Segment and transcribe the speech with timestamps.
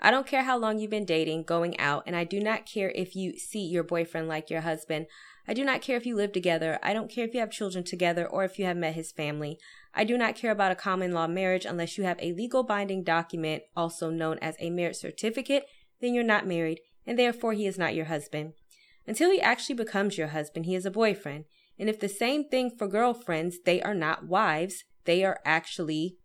[0.00, 2.90] I don't care how long you've been dating, going out, and I do not care
[2.90, 5.06] if you see your boyfriend like your husband.
[5.48, 6.78] I do not care if you live together.
[6.82, 9.58] I don't care if you have children together or if you have met his family.
[9.94, 13.04] I do not care about a common law marriage unless you have a legal binding
[13.04, 15.64] document, also known as a marriage certificate,
[16.00, 18.52] then you're not married, and therefore he is not your husband.
[19.06, 21.44] Until he actually becomes your husband, he is a boyfriend.
[21.78, 26.16] And if the same thing for girlfriends, they are not wives, they are actually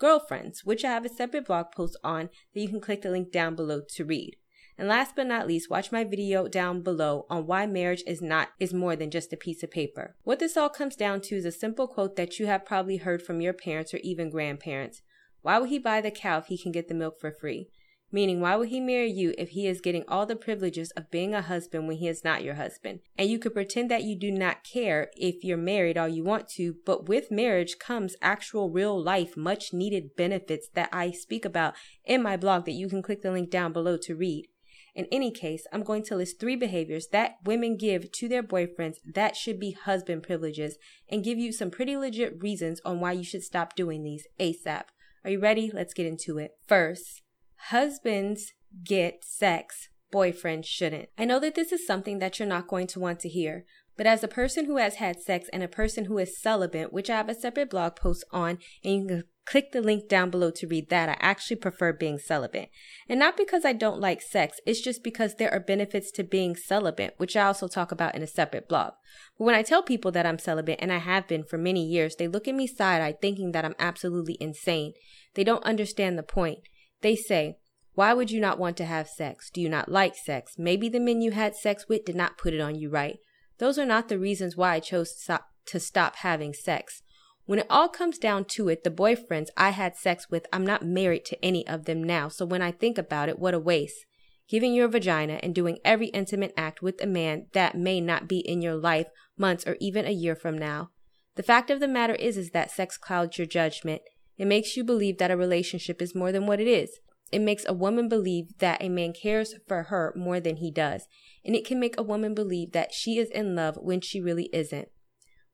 [0.00, 3.30] girlfriends, which I have a separate blog post on that you can click the link
[3.30, 4.36] down below to read.
[4.76, 8.48] And last but not least, watch my video down below on why marriage is not
[8.58, 10.16] is more than just a piece of paper.
[10.24, 13.20] What this all comes down to is a simple quote that you have probably heard
[13.20, 15.02] from your parents or even grandparents.
[15.42, 17.68] Why would he buy the cow if he can get the milk for free?
[18.12, 21.32] Meaning, why would he marry you if he is getting all the privileges of being
[21.32, 23.00] a husband when he is not your husband?
[23.16, 26.48] And you could pretend that you do not care if you're married all you want
[26.56, 31.74] to, but with marriage comes actual real life, much needed benefits that I speak about
[32.04, 34.48] in my blog that you can click the link down below to read.
[34.94, 38.96] In any case, I'm going to list three behaviors that women give to their boyfriends
[39.14, 43.22] that should be husband privileges and give you some pretty legit reasons on why you
[43.22, 44.84] should stop doing these ASAP.
[45.24, 45.70] Are you ready?
[45.72, 46.52] Let's get into it.
[46.66, 47.22] First,
[47.68, 48.52] husbands
[48.84, 51.08] get sex, boyfriends shouldn't.
[51.18, 53.64] I know that this is something that you're not going to want to hear,
[53.96, 57.10] but as a person who has had sex and a person who is celibate, which
[57.10, 60.50] I have a separate blog post on, and you can click the link down below
[60.52, 61.08] to read that.
[61.08, 62.70] I actually prefer being celibate.
[63.08, 66.56] And not because I don't like sex, it's just because there are benefits to being
[66.56, 68.92] celibate, which I also talk about in a separate blog.
[69.36, 72.16] But when I tell people that I'm celibate, and I have been for many years,
[72.16, 74.94] they look at me side eye thinking that I'm absolutely insane.
[75.34, 76.60] They don't understand the point.
[77.02, 77.58] They say,
[78.00, 79.50] why would you not want to have sex?
[79.50, 80.54] Do you not like sex?
[80.56, 83.18] Maybe the men you had sex with did not put it on you right.
[83.58, 87.02] Those are not the reasons why I chose to stop, to stop having sex.
[87.44, 90.82] When it all comes down to it, the boyfriends I had sex with, I'm not
[90.82, 92.28] married to any of them now.
[92.28, 94.06] So when I think about it, what a waste.
[94.48, 98.38] Giving your vagina and doing every intimate act with a man that may not be
[98.38, 100.88] in your life months or even a year from now.
[101.36, 104.00] The fact of the matter is is that sex clouds your judgment.
[104.38, 106.98] It makes you believe that a relationship is more than what it is.
[107.32, 111.06] It makes a woman believe that a man cares for her more than he does
[111.44, 114.50] and it can make a woman believe that she is in love when she really
[114.52, 114.88] isn't.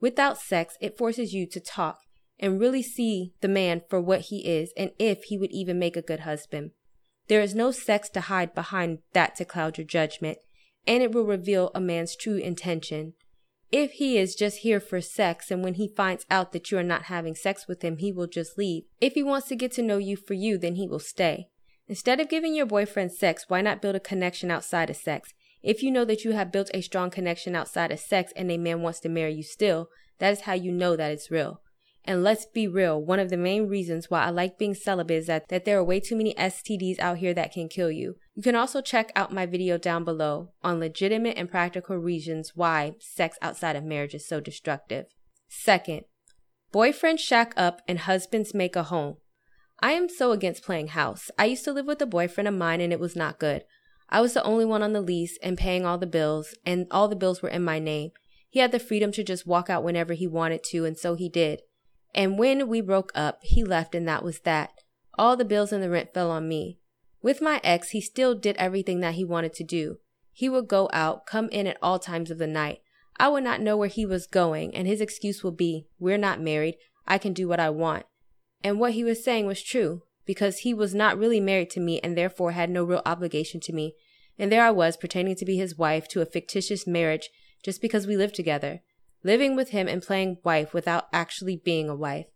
[0.00, 2.00] Without sex, it forces you to talk
[2.38, 5.96] and really see the man for what he is and if he would even make
[5.96, 6.70] a good husband.
[7.28, 10.38] There is no sex to hide behind that to cloud your judgment,
[10.86, 13.12] and it will reveal a man's true intention.
[13.70, 16.82] If he is just here for sex and when he finds out that you are
[16.82, 18.84] not having sex with him, he will just leave.
[19.00, 21.48] If he wants to get to know you for you, then he will stay.
[21.90, 25.34] Instead of giving your boyfriend sex, why not build a connection outside of sex?
[25.60, 28.58] If you know that you have built a strong connection outside of sex and a
[28.58, 29.88] man wants to marry you still,
[30.20, 31.62] that is how you know that it's real.
[32.04, 35.26] And let's be real, one of the main reasons why I like being celibate is
[35.26, 38.14] that, that there are way too many STDs out here that can kill you.
[38.36, 42.94] You can also check out my video down below on legitimate and practical reasons why
[43.00, 45.06] sex outside of marriage is so destructive.
[45.48, 46.02] Second,
[46.72, 49.16] boyfriends shack up and husbands make a home.
[49.82, 51.30] I am so against playing house.
[51.38, 53.64] I used to live with a boyfriend of mine and it was not good.
[54.10, 57.06] I was the only one on the lease and paying all the bills, and all
[57.06, 58.10] the bills were in my name.
[58.48, 61.28] He had the freedom to just walk out whenever he wanted to, and so he
[61.28, 61.62] did.
[62.12, 64.72] And when we broke up, he left, and that was that.
[65.16, 66.80] All the bills and the rent fell on me.
[67.22, 69.98] With my ex, he still did everything that he wanted to do.
[70.32, 72.80] He would go out, come in at all times of the night.
[73.18, 76.40] I would not know where he was going, and his excuse would be, We're not
[76.40, 76.76] married.
[77.06, 78.06] I can do what I want.
[78.62, 81.98] And what he was saying was true because he was not really married to me
[82.00, 83.94] and therefore had no real obligation to me.
[84.38, 87.30] And there I was, pretending to be his wife to a fictitious marriage
[87.62, 88.80] just because we lived together,
[89.22, 92.26] living with him and playing wife without actually being a wife.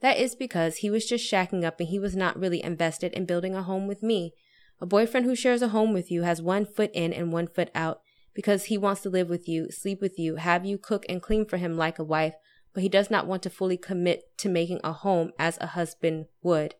[0.00, 3.26] That is because he was just shacking up and he was not really invested in
[3.26, 4.32] building a home with me.
[4.80, 7.70] A boyfriend who shares a home with you has one foot in and one foot
[7.74, 8.00] out
[8.34, 11.46] because he wants to live with you, sleep with you, have you cook and clean
[11.46, 12.34] for him like a wife,
[12.74, 16.26] but he does not want to fully commit to making a home as a husband
[16.42, 16.74] would.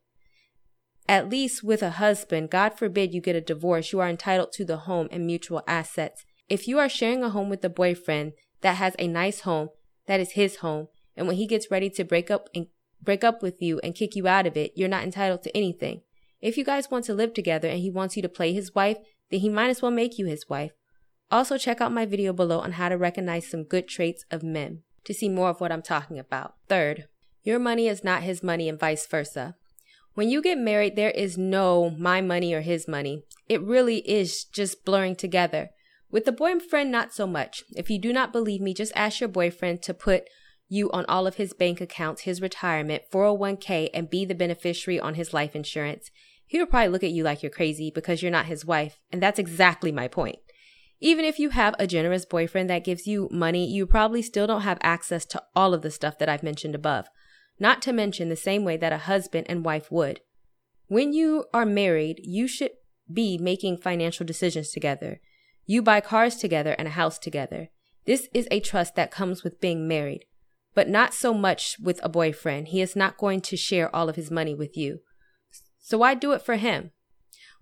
[1.09, 4.65] At least with a husband, God forbid you get a divorce, you are entitled to
[4.65, 6.25] the home and mutual assets.
[6.49, 9.71] If you are sharing a home with a boyfriend that has a nice home,
[10.07, 12.69] that is his home, and when he gets ready to break up and
[13.01, 16.03] break up with you and kick you out of it, you're not entitled to anything.
[16.41, 18.99] If you guys want to live together and he wants you to play his wife,
[19.31, 20.73] then he might as well make you his wife.
[21.31, 24.83] Also, check out my video below on how to recognize some good traits of men
[25.05, 26.55] to see more of what I'm talking about.
[26.69, 27.07] Third,
[27.43, 29.57] your money is not his money and vice versa.
[30.15, 33.25] When you get married, there is no my money or his money.
[33.49, 35.71] It really is just blurring together.
[36.11, 37.65] With the boyfriend, not so much.
[37.75, 40.25] If you do not believe me, just ask your boyfriend to put
[40.69, 45.15] you on all of his bank accounts, his retirement, 401k, and be the beneficiary on
[45.15, 46.11] his life insurance.
[46.47, 49.23] He will probably look at you like you're crazy because you're not his wife, and
[49.23, 50.39] that's exactly my point.
[51.03, 54.63] Even if you have a generous boyfriend that gives you money, you probably still don't
[54.63, 57.09] have access to all of the stuff that I've mentioned above
[57.63, 60.21] not to mention the same way that a husband and wife would.
[60.89, 62.73] When you are married, you should
[63.11, 65.21] be making financial decisions together.
[65.65, 67.69] You buy cars together and a house together.
[68.05, 70.25] This is a trust that comes with being married,
[70.75, 72.69] but not so much with a boyfriend.
[72.69, 74.99] He is not going to share all of his money with you.
[75.79, 76.91] So why do it for him?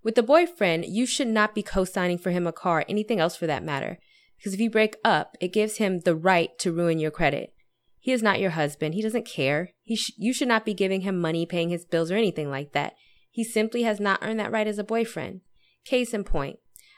[0.03, 3.35] With the boyfriend, you should not be co signing for him a car, anything else
[3.35, 3.99] for that matter.
[4.37, 7.53] Because if you break up, it gives him the right to ruin your credit.
[7.99, 8.95] He is not your husband.
[8.95, 9.73] He doesn't care.
[9.83, 12.71] He sh- you should not be giving him money, paying his bills, or anything like
[12.71, 12.95] that.
[13.29, 15.41] He simply has not earned that right as a boyfriend.
[15.85, 16.57] Case in point,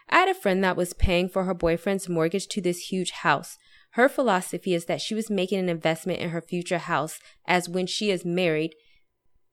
[0.09, 3.57] I had a friend that was paying for her boyfriend's mortgage to this huge house.
[3.91, 7.85] Her philosophy is that she was making an investment in her future house, as when
[7.85, 8.73] she is married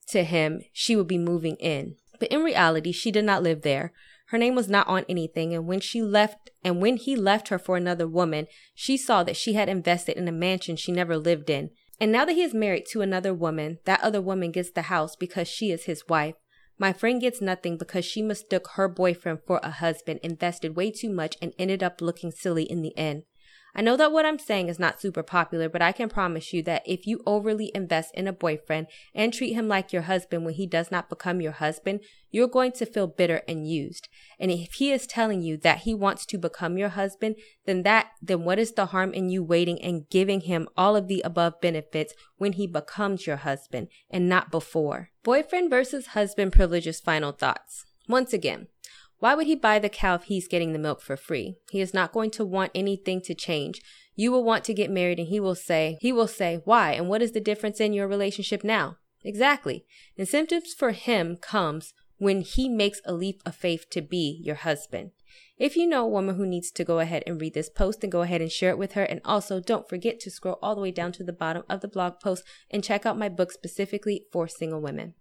[0.08, 1.96] to him, she would be moving in.
[2.20, 3.92] But in reality, she did not live there.
[4.26, 7.58] Her name was not on anything, and when she left and when he left her
[7.58, 11.50] for another woman, she saw that she had invested in a mansion she never lived
[11.50, 11.70] in.
[11.98, 15.16] And now that he is married to another woman, that other woman gets the house
[15.16, 16.34] because she is his wife.
[16.78, 21.10] My friend gets nothing because she mistook her boyfriend for a husband, invested way too
[21.10, 23.24] much, and ended up looking silly in the end.
[23.74, 26.62] I know that what I'm saying is not super popular, but I can promise you
[26.64, 30.54] that if you overly invest in a boyfriend and treat him like your husband when
[30.54, 32.00] he does not become your husband,
[32.30, 34.08] you're going to feel bitter and used.
[34.38, 37.36] And if he is telling you that he wants to become your husband,
[37.66, 41.08] then that, then what is the harm in you waiting and giving him all of
[41.08, 45.10] the above benefits when he becomes your husband and not before?
[45.22, 47.84] Boyfriend versus husband privileges final thoughts.
[48.08, 48.66] Once again,
[49.20, 51.56] why would he buy the cow if he's getting the milk for free?
[51.70, 53.80] He is not going to want anything to change.
[54.16, 56.92] You will want to get married and he will say, he will say, why?
[56.92, 58.96] And what is the difference in your relationship now?
[59.22, 59.84] Exactly.
[60.16, 65.10] Incentives for him comes when he makes a leap of faith to be your husband.
[65.58, 68.08] If you know a woman who needs to go ahead and read this post, then
[68.08, 69.02] go ahead and share it with her.
[69.02, 71.88] And also don't forget to scroll all the way down to the bottom of the
[71.88, 75.14] blog post and check out my book specifically for single women.